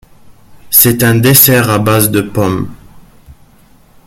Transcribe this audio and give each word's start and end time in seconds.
C'est 0.71 1.03
un 1.03 1.13
dessert 1.13 1.69
à 1.69 1.77
base 1.77 2.09
de 2.09 2.21
pommes. 2.21 2.73